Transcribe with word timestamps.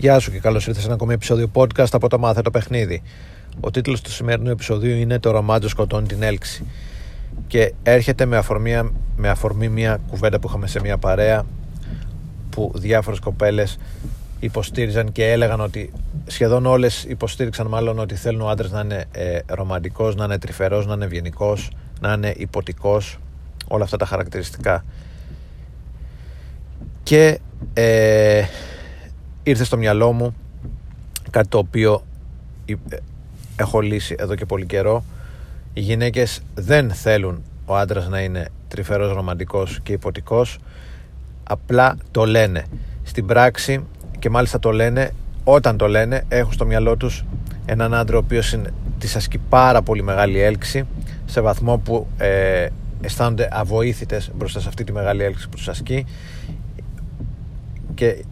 Γεια 0.00 0.18
σου 0.18 0.30
και 0.30 0.38
καλώς 0.38 0.66
ήρθες 0.66 0.80
σε 0.82 0.86
ένα 0.86 0.94
ακόμη 0.94 1.12
επεισόδιο 1.12 1.50
podcast 1.54 1.88
από 1.92 2.08
το 2.08 2.18
Μάθε 2.18 2.42
το 2.42 2.50
Παιχνίδι. 2.50 3.02
Ο 3.60 3.70
τίτλος 3.70 4.00
του 4.00 4.10
σημερινού 4.10 4.50
επεισοδίου 4.50 4.96
είναι 4.96 5.18
«Το 5.18 5.30
ρομάτζο 5.30 5.68
σκοτώνει 5.68 6.06
την 6.06 6.22
έλξη» 6.22 6.64
και 7.46 7.72
έρχεται 7.82 8.24
με 8.24 8.36
αφορμή, 8.36 8.90
με 9.16 9.28
αφορμή 9.28 9.68
μια 9.68 10.00
κουβέντα 10.10 10.38
που 10.38 10.48
είχαμε 10.48 10.66
σε 10.66 10.80
μια 10.80 10.98
παρέα 10.98 11.46
που 12.50 12.72
διάφορες 12.74 13.18
κοπέλες 13.18 13.78
υποστήριζαν 14.40 15.12
και 15.12 15.30
έλεγαν 15.30 15.60
ότι 15.60 15.92
σχεδόν 16.26 16.66
όλες 16.66 17.04
υποστήριξαν 17.04 17.66
μάλλον 17.66 17.98
ότι 17.98 18.14
θέλουν 18.14 18.40
ο 18.40 18.48
άντρας 18.48 18.70
να 18.70 18.80
είναι 18.80 19.04
ε, 19.12 19.38
ρομαντικός, 19.46 20.14
να 20.14 20.24
είναι 20.24 20.38
τρυφερός, 20.38 20.86
να 20.86 20.94
είναι 20.94 21.04
ευγενικός, 21.04 21.70
να 22.00 22.12
είναι 22.12 22.34
υποτικός, 22.36 23.18
όλα 23.68 23.84
αυτά 23.84 23.96
τα 23.96 24.06
χαρακτηριστικά. 24.06 24.84
Και 27.02 27.38
ε, 27.72 28.44
ήρθε 29.48 29.64
στο 29.64 29.76
μυαλό 29.76 30.12
μου 30.12 30.34
κάτι 31.30 31.48
το 31.48 31.58
οποίο 31.58 32.02
έχω 33.56 33.80
λύσει 33.80 34.14
εδώ 34.18 34.34
και 34.34 34.44
πολύ 34.46 34.66
καιρό. 34.66 35.04
Οι 35.72 35.80
γυναίκες 35.80 36.40
δεν 36.54 36.90
θέλουν 36.90 37.42
ο 37.64 37.76
άντρας 37.76 38.08
να 38.08 38.20
είναι 38.20 38.48
τρυφερός 38.68 39.12
ρομαντικός 39.12 39.80
και 39.82 39.92
υποτικός. 39.92 40.58
Απλά 41.44 41.96
το 42.10 42.24
λένε. 42.24 42.64
Στην 43.02 43.26
πράξη 43.26 43.84
και 44.18 44.30
μάλιστα 44.30 44.58
το 44.58 44.70
λένε 44.70 45.10
όταν 45.44 45.76
το 45.76 45.88
λένε 45.88 46.24
έχουν 46.28 46.52
στο 46.52 46.66
μυαλό 46.66 46.96
τους 46.96 47.24
έναν 47.66 47.94
άντρα 47.94 48.16
ο 48.16 48.20
οποίος 48.20 48.52
είναι, 48.52 48.70
της 48.98 49.16
ασκεί 49.16 49.38
πάρα 49.38 49.82
πολύ 49.82 50.02
μεγάλη 50.02 50.40
έλξη 50.40 50.86
σε 51.26 51.40
βαθμό 51.40 51.76
που 51.78 52.06
ε, 52.16 52.66
αισθάνονται 53.00 53.48
αβοήθητες 53.52 54.30
μπροστά 54.34 54.60
σε 54.60 54.68
αυτή 54.68 54.84
τη 54.84 54.92
μεγάλη 54.92 55.22
έλξη 55.22 55.48
που 55.48 55.56
τους 55.56 55.68
ασκεί. 55.68 56.06
Και 57.94 58.24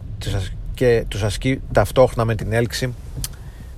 και 0.77 1.05
τους 1.07 1.23
ασκεί 1.23 1.61
ταυτόχρονα 1.71 2.25
με 2.25 2.35
την 2.35 2.53
έλξη 2.53 2.93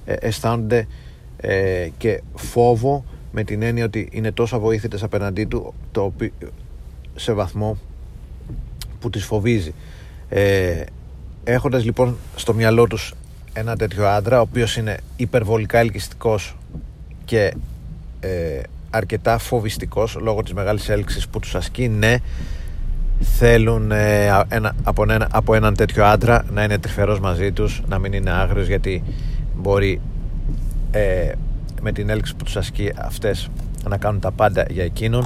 ε, 0.05 0.13
αισθάνονται 0.19 0.87
ε, 1.37 1.87
και 1.97 2.21
φόβο 2.35 3.05
με 3.31 3.43
την 3.43 3.61
έννοια 3.61 3.85
ότι 3.85 4.09
είναι 4.11 4.31
τόσο 4.31 4.55
αβοήθητες 4.55 5.03
απέναντί 5.03 5.45
του 5.45 5.73
το 5.91 6.01
οποίο, 6.01 6.31
σε 7.15 7.33
βαθμό 7.33 7.77
που 8.99 9.09
τις 9.09 9.25
φοβίζει. 9.25 9.73
Ε, 10.29 10.83
έχοντας 11.43 11.83
λοιπόν 11.83 12.17
στο 12.35 12.53
μυαλό 12.53 12.87
τους 12.87 13.13
ένα 13.53 13.75
τέτοιο 13.75 14.07
άντρα 14.07 14.37
ο 14.37 14.41
οποίος 14.41 14.77
είναι 14.77 14.97
υπερβολικά 15.15 15.79
ελκυστικός 15.79 16.55
και 17.25 17.53
ε, 18.19 18.61
αρκετά 18.89 19.37
φοβιστικός 19.37 20.17
λόγω 20.21 20.43
της 20.43 20.53
μεγάλης 20.53 20.89
έλξης 20.89 21.27
που 21.27 21.39
τους 21.39 21.55
ασκεί 21.55 21.87
ναι 21.87 22.15
θέλουν 23.19 23.91
ε, 23.91 24.25
ένα, 24.47 24.75
από, 24.83 25.03
ένα, 25.11 25.27
από 25.31 25.55
έναν 25.55 25.75
τέτοιο 25.75 26.05
άντρα 26.05 26.45
να 26.51 26.63
είναι 26.63 26.77
τρυφερός 26.77 27.19
μαζί 27.19 27.51
τους 27.51 27.81
να 27.87 27.99
μην 27.99 28.13
είναι 28.13 28.31
άγριος 28.31 28.67
γιατί 28.67 29.03
μπορεί 29.55 30.01
ε, 30.91 31.31
με 31.81 31.91
την 31.91 32.09
έλξη 32.09 32.35
που 32.35 32.43
τους 32.43 32.57
ασκεί 32.57 32.91
αυτές 32.97 33.49
να 33.89 33.97
κάνουν 33.97 34.19
τα 34.19 34.31
πάντα 34.31 34.65
για 34.69 34.83
εκείνον. 34.83 35.25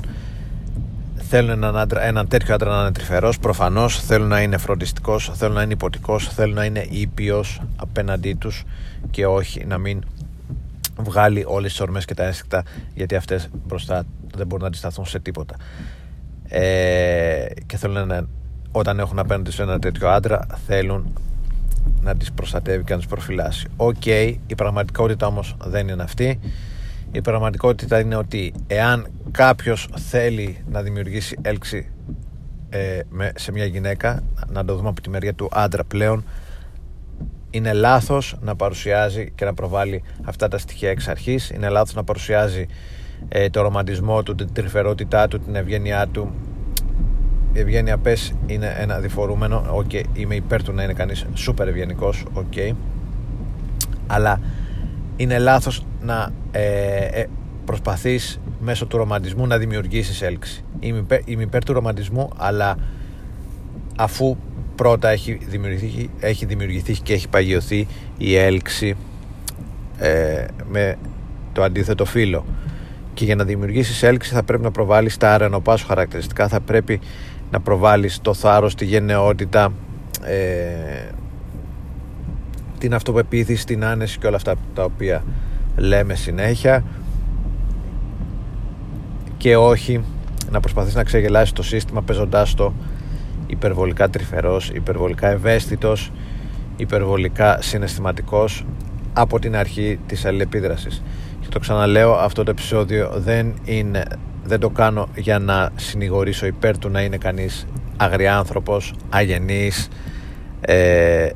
Θέλουν 1.16 1.50
έναν, 1.50 1.78
άντρα, 1.78 2.04
έναν 2.04 2.28
τέτοιο 2.28 2.54
άντρα 2.54 2.76
να 2.76 2.82
είναι 2.82 2.92
τρυφερός 2.92 3.40
προφανώς. 3.40 4.00
Θέλουν 4.00 4.28
να 4.28 4.42
είναι 4.42 4.58
φροντιστικός 4.58 5.32
θέλουν 5.34 5.56
να 5.56 5.62
είναι 5.62 5.74
υποτικός 5.74 6.28
θέλουν 6.28 6.56
να 6.56 6.66
είναι 6.66 6.86
ήπιος 6.90 7.62
απέναντί 7.76 8.34
τους 8.34 8.64
και 9.12 9.26
όχι 9.26 9.66
να 9.66 9.78
μην 9.78 10.04
βγάλει 10.98 11.44
όλες 11.48 11.72
τις 11.72 11.82
ορμές 11.82 12.06
και 12.06 12.14
τα 12.14 12.24
ένστικτα 12.24 12.64
γιατί 12.94 13.16
αυτές 13.16 13.50
μπροστά 13.68 14.04
δεν 14.36 14.48
μπορούν 14.48 14.62
να 14.62 14.68
αντισταθούν 14.68 15.06
σε 15.06 15.20
τίποτα 15.20 15.56
ε, 16.48 17.46
και 17.66 17.78
θέλουν 17.78 18.08
να, 18.08 18.28
όταν 18.72 19.00
έχουν 19.00 19.20
απέναντι 19.20 19.52
σε 19.52 19.62
ένα 19.62 19.80
τέτοιο 19.80 20.10
άντρα 20.10 20.46
θέλουν 20.68 21.14
να 22.02 22.16
τις 22.16 22.32
προστατεύει 22.32 22.84
και 22.84 22.92
να 22.94 22.98
τις 22.98 23.08
προφυλάσσει. 23.08 23.68
Οκ, 23.76 24.06
η 24.06 24.56
πραγματικότητα 24.58 25.28
όμως 25.28 25.56
δεν 25.64 25.88
είναι 25.88 26.04
αυτή. 26.04 26.40
Η 27.12 27.22
πραγματικότητα 27.22 28.00
είναι 28.00 28.16
ότι 28.16 28.54
εάν 28.68 29.08
κάποιος 29.32 29.90
θέλει 30.10 30.64
να 30.72 30.82
δημιουργήσει 30.82 31.38
έλξη 31.42 31.92
ε, 32.70 33.00
με, 33.10 33.32
σε 33.36 33.52
μια 33.52 33.66
γυναίκα, 33.66 34.24
να 34.48 34.66
το 34.66 34.76
δούμε 34.76 34.90
από 34.90 35.02
τη 35.02 35.10
μεριά 35.10 35.34
του 35.34 35.50
άντρα 35.52 35.84
πλέον, 35.84 36.24
είναι 37.50 37.74
λάθος 37.74 38.36
να 38.42 38.56
παρουσιάζει 38.56 39.32
και 39.36 39.46
να 39.46 39.54
προβάλλει 39.54 40.04
αυτά 40.24 40.48
τα 40.48 40.58
στοιχεία 40.58 40.90
εξ 40.90 41.08
αρχής. 41.08 41.50
Είναι 41.50 41.70
λάθος 41.70 41.94
να 41.94 42.04
παρουσιάζει 42.04 42.66
ε, 43.30 43.50
το 43.50 43.62
ρομαντισμό 43.62 44.24
του, 44.24 44.36
την 44.36 44.54
τρυφερότητά 44.54 45.28
του, 45.28 45.40
την 45.40 45.56
ευγένειά 45.56 46.08
του. 46.08 46.32
Η 47.54 47.60
ευγένεια 47.60 47.98
πες 47.98 48.34
είναι 48.46 48.76
ένα 48.78 49.00
διφορούμενο, 49.00 49.64
okay, 49.78 50.04
είμαι 50.14 50.36
υπέρ 50.36 50.64
του 50.64 50.74
να 50.74 50.84
είναι 50.84 50.94
κανείς 50.94 51.26
σούπερ 51.34 51.68
ευγενικός, 51.68 52.26
ok. 52.34 52.72
Αλλά 54.08 54.40
είναι 55.16 55.38
λάθος 55.38 55.86
να 56.02 56.32
ε, 56.52 56.98
ε, 56.98 57.26
προσπαθείς 57.66 58.40
μέσω 58.60 58.86
του 58.86 58.98
ρομαντισμού 58.98 59.48
να 59.48 59.58
δημιουργήσεις 59.58 60.22
έλξη. 60.22 60.64
Είμαι 60.80 60.98
υπέρ, 60.98 61.20
είμαι 61.26 61.44
υπέρ 61.44 61.64
του 61.64 61.74
ρομαντισμού, 61.74 62.30
αλλά 62.38 62.78
αφού 63.98 64.38
πρώτα 64.76 65.10
έχει 65.10 65.40
δημιουργηθεί, 65.48 66.10
έχει 66.20 66.46
δημιουργηθεί 66.46 66.94
και 66.94 67.14
έχει 67.14 67.30
παγιωθεί 67.30 67.88
η 68.18 68.36
έλξη 68.36 68.96
ε, 69.98 70.46
με 70.70 70.96
το 71.54 71.64
αντίθετο 71.64 72.06
φύλλο 72.06 72.46
και 73.14 73.26
για 73.26 73.36
να 73.36 73.44
δημιουργήσεις 73.44 74.04
έλξη 74.04 74.34
θα 74.34 74.44
πρέπει 74.44 74.64
να 74.64 74.72
προβάλλεις 74.72 75.18
τα 75.18 75.34
αρενοπάς 75.34 75.80
σου 75.80 75.88
χαρακτηριστικά. 75.88 76.48
Θα 76.48 76.60
πρέπει 76.60 77.00
να 77.52 77.60
προβάλλεις 77.60 78.20
το 78.22 78.34
θάρρος, 78.34 78.76
τη 78.76 78.86
γενναιότητα 78.86 79.74
ε, 80.24 81.10
την 82.78 82.94
αυτοπεποίθηση, 82.94 83.66
την 83.66 83.86
άνεση 83.86 84.20
και 84.20 84.28
όλα 84.28 84.36
αυτά 84.36 84.56
τα 84.74 84.84
οποία 84.84 85.24
λέμε 85.76 86.16
συνέχεια. 86.16 86.84
Και 89.38 89.58
όχι 89.58 90.04
να 90.52 90.60
προσπαθείς 90.60 90.96
να 90.96 91.04
ξεγελάσεις 91.04 91.54
το 91.54 91.64
σύστημα 91.64 92.02
παίζοντάς 92.02 92.54
το 92.54 92.74
υπερβολικά 93.48 94.10
τρυφερός, 94.10 94.70
υπερβολικά 94.70 95.28
ευαίσθητος 95.28 96.12
υπερβολικά 96.78 97.62
συναισθηματικός 97.62 98.66
από 99.14 99.40
την 99.40 99.56
αρχή 99.56 100.00
της 100.08 100.26
αλληλεπίδρασης 100.26 101.04
και 101.44 101.50
το 101.50 101.60
ξαναλέω 101.60 102.14
αυτό 102.14 102.44
το 102.44 102.52
επεισόδιο 102.52 103.12
δεν 103.16 103.54
είναι 103.64 104.04
δεν 104.44 104.60
το 104.60 104.70
κάνω 104.70 105.08
για 105.16 105.40
να 105.40 105.70
συνηγορήσω 105.76 106.46
υπέρ 106.46 106.78
του 106.78 106.90
να 106.90 107.02
είναι 107.02 107.18
κανείς 107.18 107.68
αγριάνθρωπος, 107.98 108.94
αγενής 109.10 109.88
ε, 110.62 111.30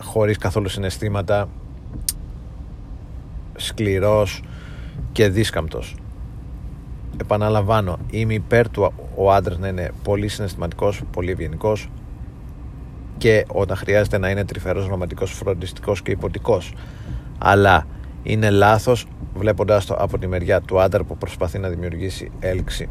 χωρίς 0.00 0.38
καθόλου 0.38 0.68
συναισθήματα 0.68 1.48
σκληρός 3.56 4.42
και 5.12 5.28
δίσκαμπτος. 5.28 5.96
Επαναλαμβάνω 7.20 7.98
είμαι 8.10 8.34
υπέρ 8.34 8.70
του 8.70 8.92
ο 9.14 9.32
άντρας 9.32 9.58
να 9.58 9.68
είναι 9.68 9.90
πολύ 10.02 10.28
συναισθηματικός 10.28 11.02
πολύ 11.12 11.30
ευγενικός 11.30 11.88
και 13.18 13.44
όταν 13.48 13.76
χρειάζεται 13.76 14.18
να 14.18 14.30
είναι 14.30 14.44
τρυφερός, 14.44 14.86
ρομαντικός, 14.86 15.30
φροντιστικός 15.32 16.02
και 16.02 16.10
υποτικός. 16.10 16.72
Αλλά 17.38 17.86
είναι 18.22 18.50
λάθος 18.50 19.06
βλέποντας 19.34 19.86
το 19.86 19.94
από 19.94 20.18
τη 20.18 20.26
μεριά 20.26 20.60
του 20.60 20.80
άντρα 20.80 21.04
που 21.04 21.16
προσπαθεί 21.16 21.58
να 21.58 21.68
δημιουργήσει 21.68 22.30
έλξη 22.40 22.88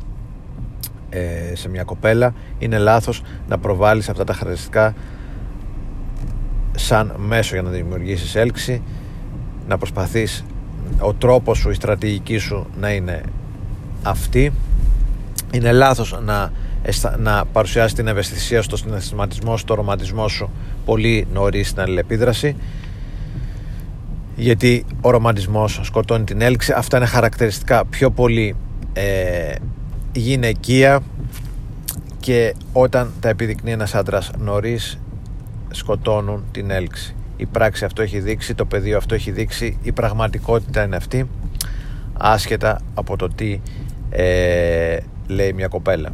ε, 1.09 1.55
σε 1.55 1.69
μια 1.69 1.83
κοπέλα 1.83 2.33
είναι 2.59 2.77
λάθος 2.77 3.21
να 3.47 3.57
προβάλλεις 3.57 4.09
αυτά 4.09 4.23
τα 4.23 4.33
χαρακτηριστικά 4.33 4.95
σαν 6.75 7.15
μέσο 7.17 7.53
για 7.53 7.63
να 7.63 7.69
δημιουργήσεις 7.69 8.35
έλξη 8.35 8.81
να 9.67 9.77
προσπαθείς 9.77 10.45
ο 10.99 11.13
τρόπος 11.13 11.57
σου, 11.57 11.69
η 11.69 11.73
στρατηγική 11.73 12.37
σου 12.37 12.67
να 12.79 12.91
είναι 12.91 13.21
αυτή. 14.03 14.51
Είναι 15.51 15.71
λάθος 15.71 16.19
να, 16.23 16.51
να 17.17 17.45
παρουσιάσεις 17.45 17.93
την 17.93 18.07
ευαισθησία 18.07 18.61
στο 18.61 18.77
συναισθηματισμό, 18.77 19.57
στο 19.57 19.73
ρομαντισμό 19.73 20.27
σου 20.27 20.49
πολύ 20.85 21.27
νωρίς 21.33 21.69
στην 21.69 21.81
αλληλεπίδραση 21.81 22.55
γιατί 24.35 24.85
ο 25.01 25.09
ρομαντισμός 25.09 25.79
σκοτώνει 25.83 26.23
την 26.23 26.41
έλξη. 26.41 26.73
Αυτά 26.75 26.97
είναι 26.97 27.05
χαρακτηριστικά 27.05 27.85
πιο 27.85 28.11
πολύ 28.11 28.55
ε, 28.93 29.55
γυναικεία 30.13 30.99
και 32.19 32.55
όταν 32.73 33.11
τα 33.19 33.29
επιδεικνύει 33.29 33.71
ένας 33.71 33.95
άντρας 33.95 34.31
νωρίς 34.37 34.99
σκοτώνουν 35.71 36.43
την 36.51 36.71
έλξη. 36.71 37.15
Η 37.37 37.45
πράξη 37.45 37.85
αυτό 37.85 38.01
έχει 38.01 38.19
δείξει, 38.19 38.55
το 38.55 38.65
πεδίο 38.65 38.97
αυτό 38.97 39.15
έχει 39.15 39.31
δείξει 39.31 39.77
η 39.81 39.91
πραγματικότητα 39.91 40.83
είναι 40.83 40.95
αυτή 40.95 41.29
άσχετα 42.17 42.81
από 42.93 43.17
το 43.17 43.27
τι 43.27 43.59
ε, 44.09 44.97
λέει 45.27 45.53
μια 45.53 45.67
κοπέλα 45.67 46.09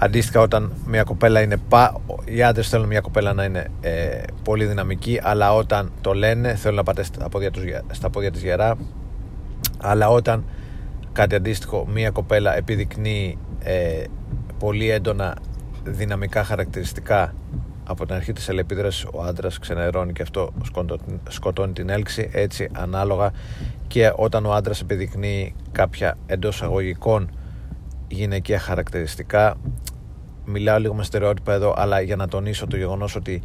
Αντίστοιχα, 0.00 0.40
όταν 0.40 0.72
μια 0.86 1.02
κοπέλα 1.02 1.40
είναι. 1.40 1.56
Πα... 1.68 2.00
Οι 2.24 2.42
άντρες 2.42 2.68
θέλουν 2.68 2.86
μια 2.86 3.00
κοπέλα 3.00 3.32
να 3.32 3.44
είναι 3.44 3.70
ε, 3.80 4.22
πολύ 4.44 4.64
δυναμική, 4.64 5.20
αλλά 5.22 5.54
όταν 5.54 5.92
το 6.00 6.14
λένε 6.14 6.54
θέλουν 6.54 6.76
να 6.76 6.82
πάτε 6.82 7.02
στα 7.02 7.28
πόδια, 7.28 7.50
τους, 7.50 7.62
στα 7.90 8.10
πόδια 8.10 8.30
της 8.30 8.42
γερά. 8.42 8.76
Αλλά 9.78 10.08
όταν 10.08 10.44
κάτι 11.12 11.34
αντίστοιχο, 11.34 11.86
μια 11.86 12.10
κοπέλα 12.10 12.56
επιδεικνύει 12.56 13.38
ε, 13.58 14.04
πολύ 14.58 14.90
έντονα 14.90 15.36
δυναμικά 15.84 16.44
χαρακτηριστικά, 16.44 17.34
από 17.84 18.06
την 18.06 18.14
αρχή 18.14 18.32
της 18.32 18.48
ελεπίδρασης 18.48 19.04
ο 19.12 19.22
άντρας 19.22 19.58
ξενερώνει 19.58 20.12
και 20.12 20.22
αυτό 20.22 20.52
σκοτώνει 21.28 21.72
την 21.72 21.88
έλξη 21.88 22.30
έτσι 22.32 22.68
ανάλογα 22.72 23.32
και 23.86 24.12
όταν 24.16 24.46
ο 24.46 24.52
άντρας 24.52 24.80
επιδεικνύει 24.80 25.54
κάποια 25.72 26.16
εντός 26.26 26.62
αγωγικών 26.62 27.30
γυναικεία 28.08 28.58
χαρακτηριστικά 28.58 29.56
μιλάω 30.48 30.78
λίγο 30.78 30.94
με 30.94 31.04
στερεότυπα 31.04 31.52
εδώ 31.52 31.74
αλλά 31.76 32.00
για 32.00 32.16
να 32.16 32.28
τονίσω 32.28 32.66
το 32.66 32.76
γεγονός 32.76 33.16
ότι 33.16 33.42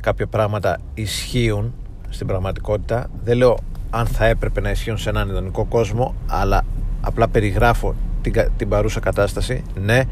κάποια 0.00 0.26
πράγματα 0.26 0.78
ισχύουν 0.94 1.74
στην 2.08 2.26
πραγματικότητα 2.26 3.10
δεν 3.24 3.36
λέω 3.36 3.58
αν 3.90 4.06
θα 4.06 4.24
έπρεπε 4.24 4.60
να 4.60 4.70
ισχύουν 4.70 4.98
σε 4.98 5.08
έναν 5.08 5.28
ιδανικό 5.28 5.64
κόσμο 5.64 6.14
αλλά 6.26 6.64
απλά 7.00 7.28
περιγράφω 7.28 7.94
την, 8.22 8.32
την 8.56 8.68
παρούσα 8.68 9.00
κατάσταση 9.00 9.62
ναι 9.80 10.02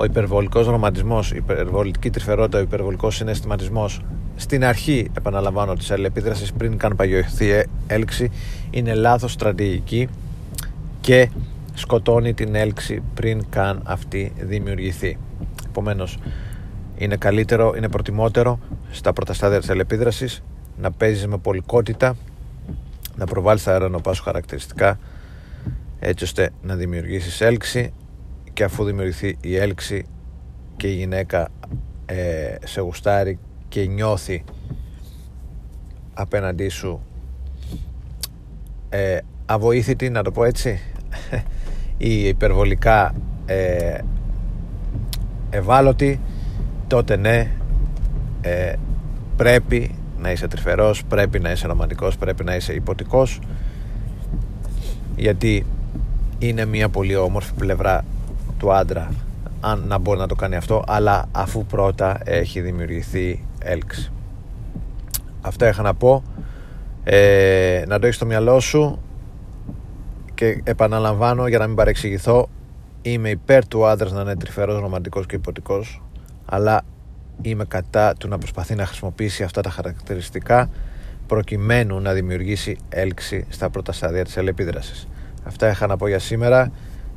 ο 0.00 0.04
υπερβολικός 0.04 0.66
ρομαντισμός, 0.66 1.32
η 1.32 1.36
υπερβολική 1.36 2.10
τρυφερότητα, 2.10 2.58
ο 2.58 2.60
υπερβολικός 2.60 3.14
συναισθηματισμός 3.16 4.00
στην 4.36 4.64
αρχή, 4.64 5.10
επαναλαμβάνω, 5.16 5.74
της 5.74 5.90
αλληλεπίδρασης 5.90 6.52
πριν 6.52 6.76
καν 6.76 6.96
παγιωθεί 6.96 7.64
έλξη 7.86 8.30
είναι 8.70 8.94
λάθος 8.94 9.32
στρατηγική 9.32 10.08
και 11.00 11.28
σκοτώνει 11.74 12.34
την 12.34 12.54
έλξη 12.54 13.02
πριν 13.14 13.44
καν 13.50 13.82
αυτή 13.84 14.32
δημιουργηθεί. 14.38 15.18
Επομένως, 15.70 16.18
είναι 16.96 17.16
καλύτερο, 17.16 17.74
είναι 17.76 17.88
προτιμότερο 17.88 18.58
στα 18.90 19.12
πρώτα 19.12 19.32
στάδια 19.32 19.58
της 19.58 19.68
αλληλεπίδρασης 19.68 20.42
να 20.76 20.90
παίζεις 20.90 21.26
με 21.26 21.38
πολικότητα, 21.38 22.16
να 23.16 23.26
προβάλλεις 23.26 23.62
τα 23.62 23.72
αερονοπά 23.72 24.12
σου 24.12 24.22
χαρακτηριστικά 24.22 24.98
έτσι 25.98 26.24
ώστε 26.24 26.50
να 26.62 26.74
δημιουργήσεις 26.74 27.40
έλξη 27.40 27.92
και 28.52 28.64
αφού 28.64 28.84
δημιουργηθεί 28.84 29.36
η 29.40 29.56
έλξη 29.56 30.06
και 30.76 30.88
η 30.88 30.94
γυναίκα 30.94 31.48
ε, 32.06 32.54
σε 32.64 32.80
γουστάρει 32.80 33.38
και 33.68 33.86
νιώθει 33.86 34.44
απέναντί 36.14 36.68
σου 36.68 37.00
ε, 38.88 39.18
αβοήθητη 39.46 40.10
να 40.10 40.22
το 40.22 40.30
πω 40.30 40.44
έτσι 40.44 40.80
ή 41.98 42.28
υπερβολικά 42.28 43.14
ε, 43.46 43.98
ευάλωτη 45.50 46.20
τότε 46.86 47.16
ναι 47.16 47.50
ε, 48.40 48.72
πρέπει 49.36 49.94
να 50.18 50.30
είσαι 50.30 50.48
τρυφερός 50.48 51.04
πρέπει 51.04 51.38
να 51.38 51.50
είσαι 51.50 51.66
ρομαντικός 51.66 52.16
πρέπει 52.16 52.44
να 52.44 52.54
είσαι 52.54 52.72
υποτικός 52.72 53.40
γιατί 55.16 55.66
είναι 56.38 56.64
μια 56.64 56.88
πολύ 56.88 57.16
όμορφη 57.16 57.52
πλευρά 57.52 58.04
του 58.58 58.72
άντρα 58.72 59.10
αν 59.60 59.84
να 59.86 59.98
μπορεί 59.98 60.18
να 60.18 60.26
το 60.26 60.34
κάνει 60.34 60.56
αυτό 60.56 60.84
αλλά 60.86 61.28
αφού 61.32 61.64
πρώτα 61.64 62.20
έχει 62.24 62.60
δημιουργηθεί 62.60 63.44
έλξη 63.58 64.12
αυτά 65.40 65.68
είχα 65.68 65.82
να 65.82 65.94
πω. 65.94 66.22
Ε, 67.04 67.84
να 67.86 67.98
το 67.98 68.04
έχεις 68.04 68.16
στο 68.16 68.26
μυαλό 68.26 68.60
σου 68.60 68.98
και 70.34 70.60
επαναλαμβάνω 70.64 71.46
για 71.46 71.58
να 71.58 71.66
μην 71.66 71.76
παρεξηγηθώ 71.76 72.48
είμαι 73.02 73.30
υπέρ 73.30 73.68
του 73.68 73.86
άντρας 73.86 74.12
να 74.12 74.20
είναι 74.20 74.36
τρυφερός, 74.36 74.80
ρομαντικός 74.80 75.26
και 75.26 75.36
υποτικός 75.36 76.02
αλλά 76.44 76.82
είμαι 77.42 77.64
κατά 77.64 78.14
του 78.14 78.28
να 78.28 78.38
προσπαθεί 78.38 78.74
να 78.74 78.86
χρησιμοποιήσει 78.86 79.42
αυτά 79.42 79.60
τα 79.60 79.70
χαρακτηριστικά 79.70 80.70
προκειμένου 81.26 82.00
να 82.00 82.12
δημιουργήσει 82.12 82.78
έλξη 82.88 83.46
στα 83.48 83.70
πρώτα 83.70 83.92
στάδια 83.92 84.24
της 84.24 84.36
ελεπίδρασης. 84.36 85.08
Αυτά 85.44 85.70
είχα 85.70 85.86
να 85.86 85.96
πω 85.96 86.08
για 86.08 86.18
σήμερα. 86.18 86.72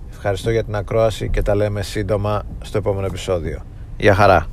Ευχαριστώ 0.09 0.51
για 0.51 0.63
την 0.63 0.75
ακρόαση 0.75 1.29
και 1.29 1.41
τα 1.41 1.55
λέμε 1.55 1.81
σύντομα 1.81 2.43
στο 2.61 2.77
επόμενο 2.77 3.05
επεισόδιο. 3.05 3.61
Γεια 3.97 4.15
χαρά! 4.15 4.47